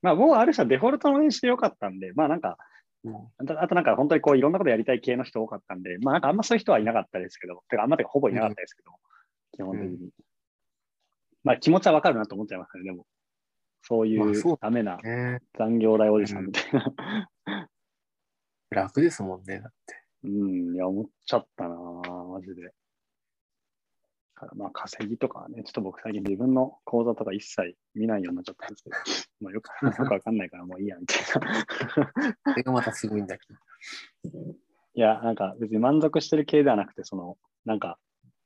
[0.02, 2.56] まあ、僕はある種デフォルトの練習で良かったんで、まあなんか、
[3.04, 8.90] うんあとなんか本当にこういろんなことやりたい系の人多かったんで、まあなんかあんまそういう人はいなかったですけど、てかあんまてかほぼいなかったですけど、
[9.52, 10.10] 基本的に。
[11.44, 13.06] まあ気持ちはわかるなと思っちゃいましたね、でも。
[13.82, 17.68] そういううダメなね残業代おじさんみたいな。
[18.70, 19.94] 楽ですもんね、だって。
[20.24, 22.72] うん、いや、思っちゃったなぁマジで。
[24.40, 28.96] だからまあ稼ぎとかはね、ちょっと僕最近自分の口座とか一切見ないようになっちゃったんですけど、
[29.42, 31.26] まあよくよくわかんないからもういいやみたいな。
[32.52, 33.44] それがまたすごいんだけ
[34.24, 34.38] ど。
[34.94, 37.98] いや、なんか別に満足してる系ではなくて、その、なんか、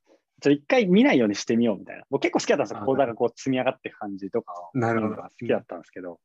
[0.06, 2.04] ちょっと一回見ないようにしてみようみたいな。
[2.08, 2.82] 僕結構好きだったんですよ。
[2.82, 4.78] あ口座がこう積み上がっていく感じとかを。
[4.78, 6.20] なるほど好きだったんですけど、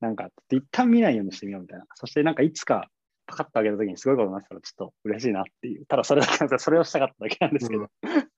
[0.00, 1.86] なんか、一旦見ないようにしてみようみたいな。
[1.94, 2.88] そしてなんかいつか
[3.28, 5.86] パカッと上げた時にすごいことになってたらちょっと嬉しいなっていう。
[5.86, 7.88] ただそれだけそれをしたかっただけなんですけど。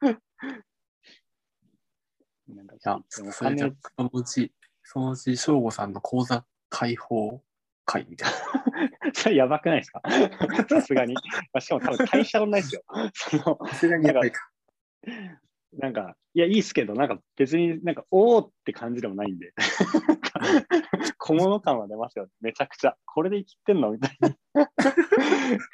[0.00, 0.20] なん
[2.84, 7.42] や、でもおそれじゃ金、そのうち、そのうち、省吾さんの口座開放
[7.84, 8.30] 回みたい
[9.02, 9.12] な。
[9.14, 10.00] それやばくないですか？
[10.68, 11.14] さすがに。
[11.14, 11.20] ま
[11.54, 12.82] あ、しかも多分会社同じですよ。
[13.14, 14.50] そのさすがにやばいか。
[15.78, 19.52] なんか、いや、いいっすけど、なんか別になんか、おーって感じでもないんで。
[21.18, 22.28] 小物感は出ますよ。
[22.40, 22.96] めちゃくちゃ。
[23.06, 23.90] これで生きてんの？
[23.92, 24.68] みたいな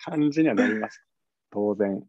[0.05, 1.03] 感じにはなります。
[1.51, 2.03] 当然。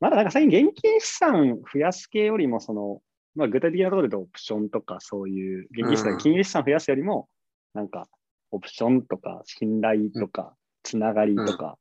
[0.00, 3.00] まだなんか最近現金資産増やす系よりも、その、
[3.34, 6.18] まあ具体的なところでオプションとかそういう、現金資産、うん。
[6.18, 7.28] 金融資産増やすよりも、
[7.74, 8.08] なんか、
[8.50, 11.78] オプションとか信頼とか、つながりとか、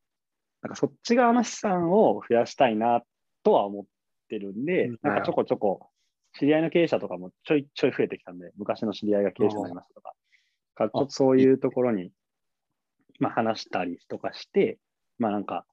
[0.62, 3.04] なんかそっち側の資産を増やしたいな
[3.44, 3.86] とは思っ
[4.30, 5.00] てるんで、うん。
[5.02, 5.90] なんかちょこちょこ、
[6.40, 10.14] 知り合いの経営者とかもちょいちょい増えてきたんで、昔の知り合いが経営者になりましたとか、
[10.76, 12.12] からちょっとそういうところに、
[13.20, 14.80] まあ話したりとかして、
[15.20, 15.66] まあなんか、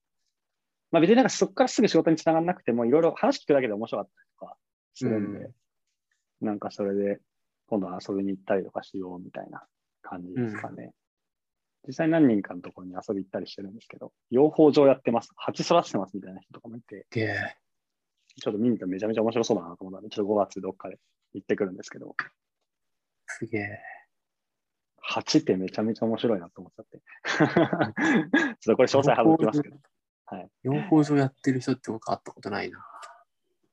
[0.90, 4.57] まあ別になんかそこからすぐ仕事につながらなくても、いろいろ話聞くだけで面白かったりとか
[4.94, 5.50] するんで、
[6.40, 7.20] なんかそれで
[7.66, 9.62] 今度は遊びに行ったりとかしようみたいな
[10.03, 10.92] 感じですかね。
[11.87, 17.37] 実際何人かのところに遊び行ったりしてるんですけど、養蜂場やってます、蜂育ててますみたいな人とかもいて、で、
[18.40, 20.98] ちょっと見に行ったらめちゃめちゃ面白そうだなと思ったんで、ちょっと5月どっかで
[21.35, 22.14] 行ってくるんですけど、
[23.26, 23.79] すげえ。
[25.03, 27.00] 蜂ってめちゃめちゃ面白いなと思っちゃって。
[28.61, 29.76] ちょっとこれ詳細省きますけど。
[30.62, 32.85] 養蜂場やってる人って僕会ったことないな。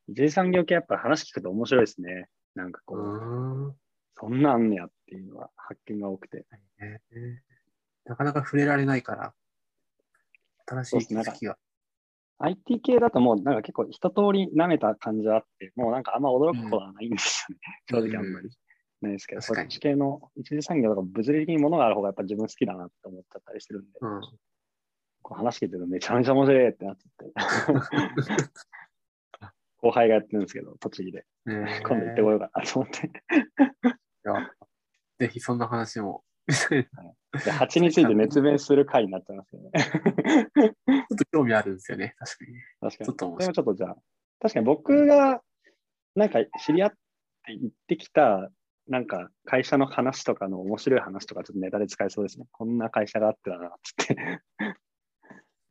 [0.08, 2.30] 一次産業系やっぱ話聞くと面白いですね。
[2.56, 3.76] なんかこう、うーん。
[4.13, 6.46] そんなんあんねやっていうのは発見が多くて。
[6.80, 7.02] ね
[8.06, 9.34] なかなか触れられないから、
[10.65, 11.58] 新しい気づきが。
[12.39, 18.02] IT 系だともうなんか結構一通り舐めた感じはあって、もうなんかあんま驚くことはないんですよね。
[18.02, 18.50] 正直あんまり。
[19.02, 24.22] ないですけど、そっち系の一次産業とか物理的に物がある方がやっぱ自分好きだなって思っちゃったりするんで、うん。
[25.35, 27.33] 話聞いてるとめちゃめちゃ面白いってなっちゃって。
[29.79, 31.23] 後輩がやってるんですけど、栃木で。
[31.45, 33.07] ね今度行ってこようかなと思って。
[33.07, 33.11] い
[34.23, 34.51] や
[35.19, 36.23] ぜひそんな話も。
[37.59, 39.71] 蜂について熱弁する回になっちゃいますよね。
[41.11, 42.63] ょっと興味あるんですよね、確かにね。
[42.79, 43.07] 確かに。
[43.07, 43.95] ちょっとでもちょっとじゃあ、
[44.39, 45.41] 確かに僕が
[46.15, 46.91] なんか知り合っ
[47.45, 48.49] て行ってきた、
[48.87, 52.45] なんか会社の話とかの面白い話とかちょっとネタで使えそうですね。
[52.51, 54.41] こんな会社があってだな、つって。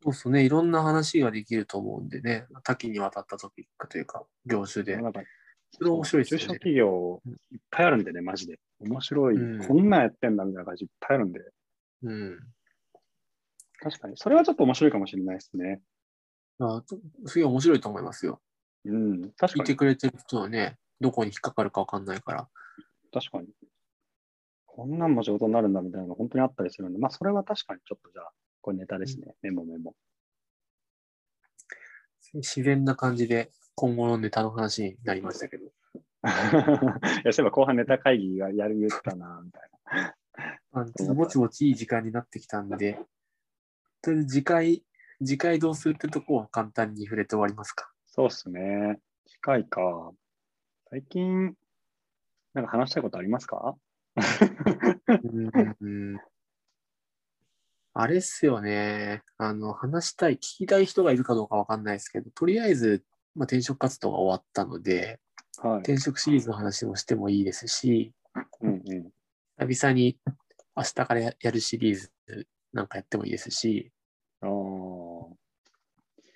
[0.03, 4.97] そうそうね、いろんな話ができると思うんでね、多岐にわたったトピックというか、業種で。
[4.97, 5.21] なんか
[5.71, 8.59] それ面白いですよね中小企業いっぱいあるんでね、マジで。
[8.79, 9.35] 面白い。
[9.35, 11.41] うんこんなんやってんだみたいな感じいっぱいあるんで。
[12.03, 12.39] うん。
[13.79, 14.17] 確かに。
[14.17, 15.81] それはちょっと面白いかもしれないですね。
[16.59, 16.83] あ
[17.25, 18.41] すげえ面白いと思いますよ。
[18.85, 19.31] うん。
[19.31, 19.75] 確聞いてかに。
[19.77, 22.49] くれてる人はね、どこに引っかかるかわかんないから。
[23.13, 23.47] 確かに。
[24.65, 28.31] こんなんも仕事になるんだみたいなのが本当にあったりするんで、まあそれは確かにちょっとじゃあ、
[28.67, 29.33] これネタですね。
[29.41, 29.95] メモメモ。
[32.33, 35.63] 自然な感じで今後のネタの話になりましたけど。
[35.63, 35.69] い
[37.23, 40.15] や、そういえば後半ネタ会議がやる言ったな、みたいな。
[40.81, 42.99] あちょっとぼちぼちいい時間になってきたんで、
[44.01, 44.83] とりあえず次回、
[45.19, 47.89] 次回どうするってとこを簡単に触れて終わりますか。
[48.05, 48.99] そうっすね。
[49.23, 50.11] 機械か。
[50.89, 51.55] 最近、
[52.53, 53.77] なんか話したいことありますか？
[55.23, 56.19] うん
[57.99, 59.23] あれっすよね。
[59.39, 65.19] あの、話したい、聞きたい人がいるかどうかわかんないですけど、とりあえず、まあ、転職活動が終わったので、
[65.57, 65.79] はい。
[65.79, 68.13] 転職シリーズの話もしてもいいですし、
[68.61, 69.67] うんうん。
[69.67, 70.19] 久々に
[70.75, 72.11] 明日からややるシリーズ
[72.71, 73.91] なんかやってもいいですし、
[74.41, 74.49] ああ。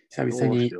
[0.09, 0.79] 久久々に、久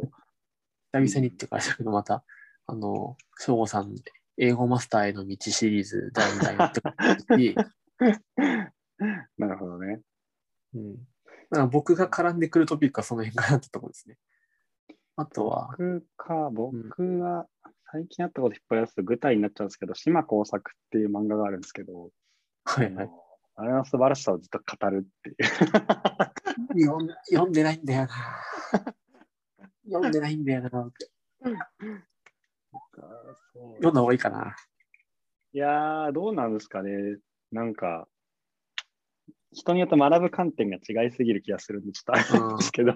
[0.93, 2.23] 々にっていうか、あれだけどまた、
[2.65, 3.93] あの、省吾さん、
[4.37, 6.81] 英語マスターへの道シリーズ第2弾やって
[7.29, 7.55] もいいし、
[9.37, 10.01] なるほどね。
[10.73, 10.95] うん。
[10.95, 10.99] だ
[11.51, 14.17] から僕が絡んでくるトピックはその辺かなってところですね。
[15.15, 17.47] あとは、僕か、僕は、
[17.91, 22.09] 最近あったこといっぱいやると具体になっちゃうんですけど、島工作っていう漫画があるんですけど、
[22.63, 23.09] はいはい。
[23.55, 25.35] あれの素晴らしさをずっと語るっていう。
[26.81, 28.09] 読ん読んでないんだよな。
[29.85, 30.69] 読んでないんだよな。
[33.53, 34.55] 読んだ方がいいかな。
[35.53, 37.17] いやー、どうなんですかね。
[37.51, 38.07] なんか、
[39.53, 42.93] 人によって学ぶ観点が違いすぎる気がするんで、ちょっとあれなんですけど。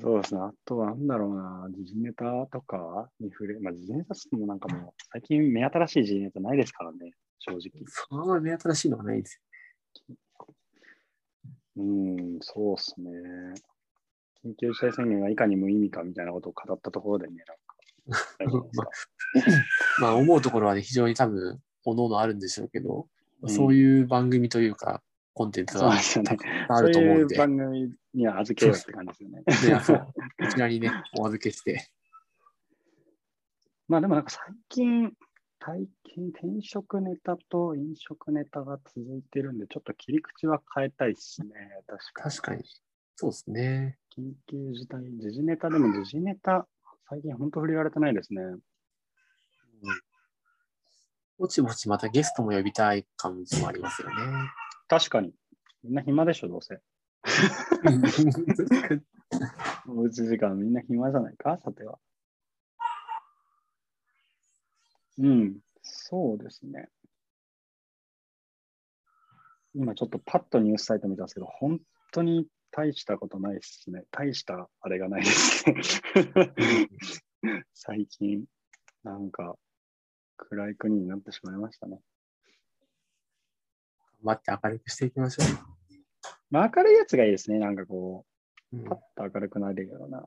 [0.00, 0.40] そうですね。
[0.40, 7.60] あとはなんだろうな、時事ネタとかに触れ、まあ、時事ネタっつってもなんかもう、最近目新しい時事ネタないですからね、正直。
[7.86, 9.40] そのまま目新しいのはないです
[11.76, 13.10] うん、そうですね。
[14.44, 17.76] 緊急事態宣言がいかに無意味かみたいなことを語ったところでね、なんか
[18.38, 18.90] 大丈夫ですか。
[19.50, 19.64] よ。
[20.00, 25.02] まあ思うところはね、非常に多分、おのおのあるんでしょうけど、うんそういう番組というか、
[25.34, 25.92] コンテンツは
[26.68, 29.76] あると思うんで、そういう番組には預けようって感じですよね。
[29.76, 30.06] ねそう
[30.38, 31.88] こちらにね、お預けして、
[33.88, 35.12] まあでもなんか最近、
[35.64, 41.48] 最近転職ネタと飲食ネタが続いてるんで、ちょっと切り口は変えたいですね。
[41.86, 42.30] 確かに。
[42.30, 42.64] 確かに。
[43.16, 43.98] そうですね。
[44.16, 46.66] 緊急事態、時事ネタでも時事ネタ、
[47.08, 48.42] 最近本当触れられてないですね。
[51.40, 54.14] ぼちぼちまたゲストも呼びたい感じもありますよね。
[54.88, 55.32] 確かに。
[55.82, 56.78] みんな暇でしょ、どうせ。
[59.88, 61.98] おうち時間みんな暇じゃないか、さては。
[65.16, 66.90] うん、そうですね。
[69.74, 71.80] 今ちょっとパッとニュースサイト見たんですけど、本
[72.12, 74.04] 当に大したことないですね。
[74.10, 75.80] 大したあれがないですね。
[77.72, 78.44] 最近、
[79.04, 79.56] なんか
[80.48, 82.00] 暗い国になってしまいましたね。
[84.24, 85.44] 頑張って明るくしていきましょ
[86.50, 87.58] まあ、明るいやつがいいですね。
[87.58, 88.24] なんかこ
[88.72, 88.76] う。
[88.76, 90.24] うう、んパッと明るくなるような。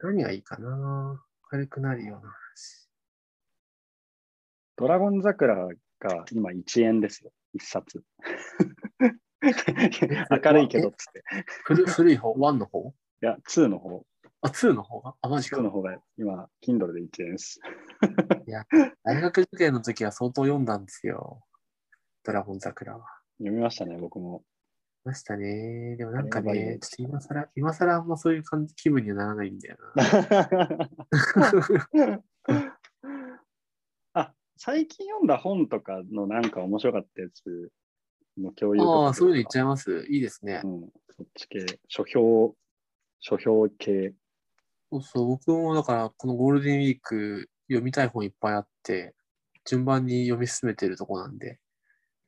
[0.00, 1.20] 何がいいかな
[1.52, 2.88] 明るくなるような話。
[4.76, 5.70] ドラゴン桜が
[6.32, 7.32] 今1円ですよ。
[7.54, 8.02] 一冊。
[9.42, 11.22] 明るいけどっつって。
[11.64, 12.94] 古古い方 ?1 の方？
[13.22, 14.04] いや、2の方。
[14.44, 15.14] あ、2の方が？
[15.22, 15.62] あ、マジ2か。
[15.62, 17.58] の方が今、Kindle で1円です。
[18.46, 18.66] いや、
[19.02, 21.42] 大学受験の時は相当読んだんですよ。
[22.24, 23.06] ドラゴン桜は。
[23.38, 24.44] 読みましたね、僕も。
[25.02, 25.96] ましたね。
[25.96, 30.04] でもなんかねちょっと今更、今更あんまそういう感じ、気分にはならないんだよな。
[34.14, 37.70] あ、最近読んだ本とかのなんか面白かったやつ
[38.38, 38.92] の共有とか。
[39.06, 40.04] ああ、そういうの言っちゃいます？
[40.10, 40.68] いいですねう。
[40.68, 40.80] ん、
[41.16, 41.64] そっち系。
[41.88, 42.54] 書評、
[43.20, 44.12] 書評系。
[44.94, 49.14] そうそう、僕もだから、このゴールデンウィーク読みたい本いっぱいあって、
[49.64, 51.58] 順番に読み進めてるとこなんで、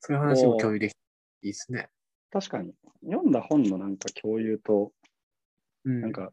[0.00, 0.98] そういう話も共有できて
[1.42, 1.88] いいですね。
[2.32, 2.74] 確かに。
[3.04, 4.92] 読んだ本のなんか共有と、
[5.84, 6.00] うん。
[6.00, 6.32] なんか、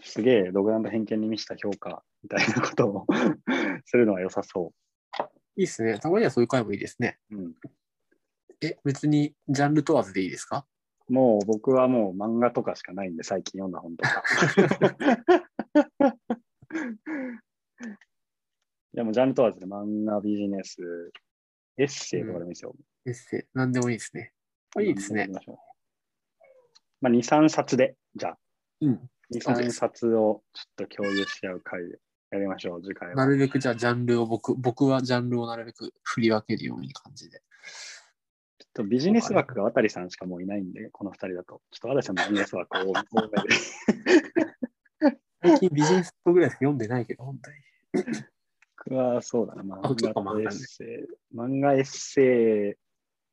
[0.00, 3.06] すげえ独断と偏見に満ちた評価みたいなことを
[3.86, 4.72] するのは良さそ
[5.56, 5.98] いいですね。
[5.98, 7.18] たまにはそういう回もいいですね。
[7.30, 7.36] う。
[7.36, 7.54] うん。
[8.60, 10.66] え、別にジャンル問わずでいいですか？
[11.08, 14.22] もう僕はもう漫画とかしかないんで、最近読んだ本とか。
[18.94, 21.10] いやもうジャンル問わずで漫画、ビジネス、
[21.76, 22.76] エッセイとかでもいいですよ。
[23.06, 24.32] エッセイ、何でもいいですね。
[24.76, 25.28] あいいですね
[27.00, 28.38] まあ、2、3冊で、じゃあ、
[28.82, 29.10] うん。
[29.34, 31.98] 2、3そうです冊をちょっと共有し合う回で
[32.30, 33.16] やりましょう、次回は。
[33.16, 37.40] なるべくじゃあジャンルを僕、僕はジャンルをなるべく振り分けるように感じで。
[38.58, 41.62] ちょっとビジネス枠が渡さんしかもういないんで、この2人だと。
[41.72, 43.48] ちょっと渡さんのビジネス枠を 多めで。
[45.42, 47.56] 最近ビジネスぐらいしか読んでないけど、本当に。
[48.94, 50.86] 僕はそうだな、漫画とエッセイ、
[51.36, 52.74] 漫画エッセイ、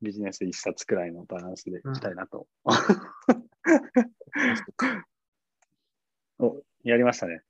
[0.04, 2.47] ビジネス1冊くらいのバランスでいきたいなと。
[6.39, 7.43] お、やりましたね。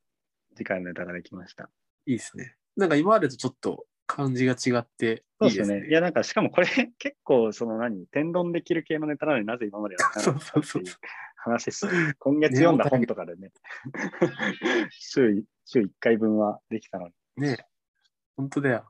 [0.57, 1.69] 次回のネタができました。
[2.05, 2.57] いいですね。
[2.75, 5.81] なんか今までとちょっと感じが違ってそうでいいですすね。
[5.83, 5.87] ね。
[5.87, 6.67] いや、なんか、しかもこれ、
[6.99, 10.85] 結構、その何、天丼できる系のネタなのになぜ今までやってなか っていう
[11.37, 11.87] 話です。
[12.19, 13.53] 今月読んだ本とかでね、
[14.89, 17.70] 週い週1回分はできたのにねえ
[18.37, 18.85] 本当だよ。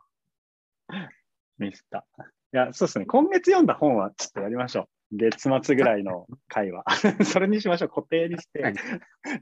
[1.58, 2.06] ミスった。
[2.54, 3.06] いや、そうですね。
[3.06, 4.86] 今月読んだ本はちょっとやりましょう。
[5.14, 6.86] 月末ぐらいの回は。
[7.26, 7.90] それにしましょう。
[7.90, 8.74] 固定にしてはい、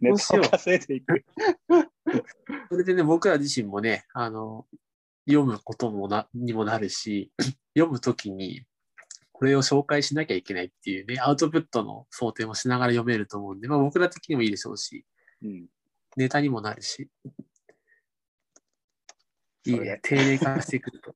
[0.02, 1.24] ネタを稼いでいく。
[2.70, 4.68] それでね、僕ら自身もね、あの、
[5.28, 7.32] 読むこともなにもなるし、
[7.78, 8.66] 読むときに、
[9.32, 15.06] これを紹介しなきゃいけないっていうね、アウトプットの想定もしながら読めると思うんで、まあ僕ら的にもいいでしょうし、
[15.44, 15.68] うん。
[16.18, 17.10] ネタにもなるし。
[19.66, 21.12] いいね定例化してくると。
[21.12, 21.14] い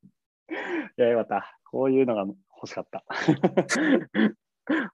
[1.01, 1.59] や、よかった。
[1.65, 3.03] こういうのが欲しかった。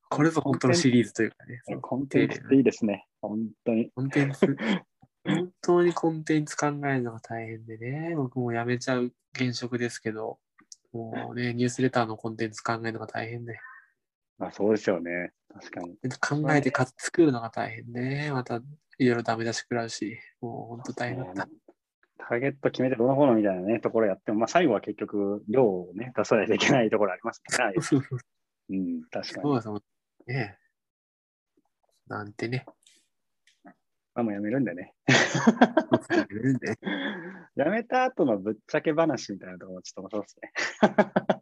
[0.09, 3.05] これぞ本当のシリーズというかね、コンテンツっていいですね。
[3.21, 3.91] 本当に。
[3.91, 4.57] コンテンツ、
[5.23, 10.39] 本当にコンテンツ考えるのが大変でね、僕も辞めちゃう現職ですけど、
[10.91, 13.59] もうね、ニュースレターのコンテンツ考えるのが大変で、
[14.39, 15.31] まあ、そうですよね。
[15.53, 15.97] 確かに。
[16.45, 21.49] 考えてかつ作るのが大変でね、またいろいろダメ出し食らうし、もう本当大変だった。
[22.29, 27.73] ターゲット決めてどの方のみたいなね、ところやっても、まあ、最後は結局、量をね、出さないといけないところありますね。
[27.81, 28.19] そうそう
[28.69, 29.41] うん、確かに。
[29.41, 29.81] そうですもん
[30.27, 30.59] ね。
[32.07, 32.65] なんてね。
[34.13, 34.93] まあ、もうやめるんでね。
[35.07, 36.77] やめるんで
[37.55, 40.37] やめた後のぶっちゃけ話みたいなところもちょっと面白いです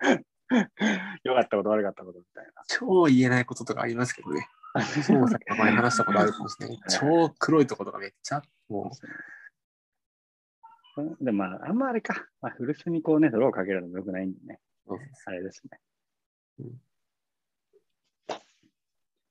[0.08, 0.26] ね。
[1.24, 4.48] 良かったこと悪かったことみたい超言えないこととかありますけどね。
[5.04, 6.80] そうさっき前話したことあるかもしれない。
[6.88, 8.92] 超黒いところとかめっちゃ、もな。
[11.22, 12.28] でもまあ、あんまあれか。
[12.42, 14.60] まあ、古巣にこうね、泥をかけるのも良くないんでね。
[14.88, 14.96] う、
[15.26, 15.80] あれですね。
[16.60, 16.82] うん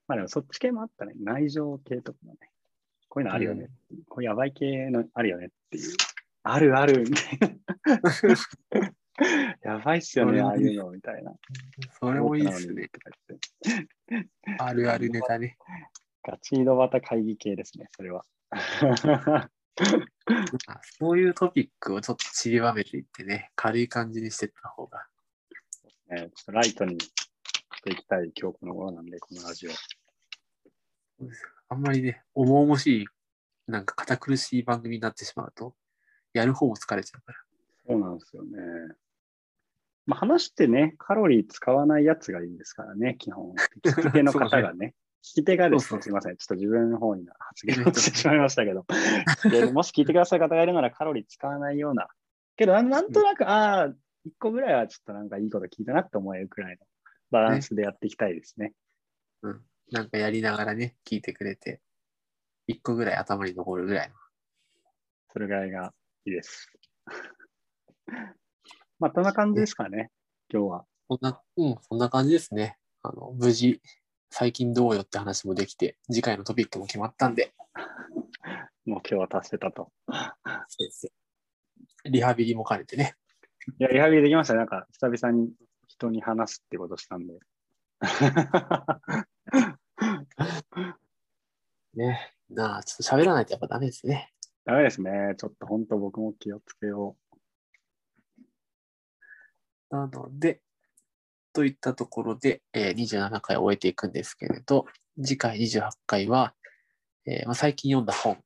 [0.08, 1.14] まあでもそっち系もあったね。
[1.18, 2.38] 内情系とかもね。
[3.08, 3.68] こういうのあるよね。
[4.08, 5.96] こういうやばい系のあるよねっていう。
[6.44, 7.48] あるあるみたいな。
[9.62, 11.34] やばいっすよね、ああいうのみたいな。
[11.98, 12.88] それもいいですね。
[14.58, 15.56] あるあるネタね。
[16.22, 18.24] ガチ井戸端会議系ですね、それは。
[20.98, 25.06] そういうトピックをちょっと散りばめていってね、軽い感じにしていった方が。
[26.08, 27.10] ね、ちょっとライトにし
[27.82, 29.70] ていきたい今日この頃なんで、このラジオ。
[31.68, 33.06] あんまりね、重々しい、
[33.66, 35.74] なんか堅苦しい番組になってしまうと、
[36.32, 37.38] やる方も疲れちゃうから。
[37.88, 38.58] そうなんですよね。
[40.06, 43.54] まあ、話してね、カロリー使わないやつがいいんですからね、基本。
[43.84, 44.94] 聞き手の方がね。
[45.26, 46.36] 聞き手がですね、すみません。
[46.36, 48.86] ちょっと自分の方に発言をしてしまいましたけど。
[49.72, 52.06] もし聞いてくださる方がいるならカロリー使わないような。
[52.54, 56.86] けど、なんとなく、ああ、一個ぐらいはちょっとなんかいいこと聞いたなって思えるくらいの
[57.32, 58.68] バランスでやっていきたいですね。
[58.68, 58.74] ね
[59.42, 59.64] うん。
[59.90, 61.80] なんかやりながらね、聞いてくれて、
[62.68, 64.14] 一個ぐらい頭に残るぐらいの。
[65.32, 65.92] それぐらいが
[66.24, 66.72] いいです。
[69.00, 70.12] まあ、こんな感じですかね、
[70.52, 70.86] 今日は。
[71.08, 72.78] こんな、うん、そんな感じですね。
[73.02, 73.82] あの、無事、
[74.30, 77.52] 最近どうよって話もできて、次回のトピックも決まったんで。
[78.84, 79.90] もう今日は達せたと。
[82.04, 83.14] リハビリも兼ねてね。
[83.78, 84.54] いや、リハビリできました。
[84.54, 85.50] なんか、久々に
[85.88, 87.38] 人に話すってことしたんで。
[91.94, 94.32] ねなあ、ちょっと喋らないとやっぱダメですね。
[94.64, 95.34] ダメですね。
[95.38, 97.16] ちょっと本当僕も気をつけよ
[99.90, 99.90] う。
[99.90, 100.60] なので、
[101.56, 104.84] といったところで、えー、27回を終えていくんですけれど、
[105.24, 106.52] 次回28回は、
[107.26, 108.36] えーまあ、最近読んだ本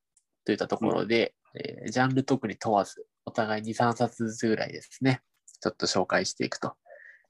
[0.45, 5.23] といったところで、うん、えー、ジャンル特に問わず、お互い2、3冊ずつぐらいですね、
[5.61, 6.75] ちょっと紹介していくと。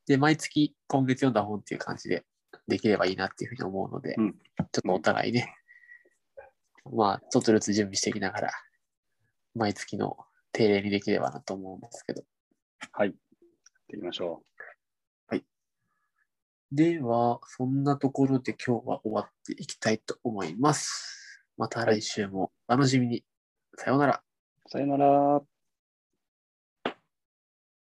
[0.06, 2.26] で、毎月今月読んだ本っていう感じで
[2.68, 5.54] できればいいなっていうふうに思うので、うん、ちょっとお互いね、
[6.92, 8.50] まあ、ちょっとずつ準備していきながら、
[9.54, 10.18] 毎月の
[10.52, 12.22] 定例にできればなと思うんですけど。
[12.92, 13.08] はい。
[13.08, 13.16] やっ
[13.88, 14.49] ていきましょう。
[16.76, 16.92] はい。
[16.94, 21.44] では、そんなところで今日は終わっていきたいと思います。
[21.56, 23.24] また来週もお楽しみに。
[23.76, 24.22] さようなら。
[24.68, 25.59] さようなら。